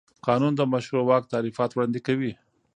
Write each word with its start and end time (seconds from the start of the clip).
قانون 0.27 0.53
د 0.55 0.61
مشروع 0.73 1.03
واک 1.05 1.23
تعریف 1.33 1.55
وړاندې 1.75 1.99
کوي. 2.07 2.31